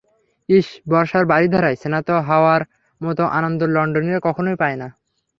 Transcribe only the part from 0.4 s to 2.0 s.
ইস, বর্ষার বারিধারায়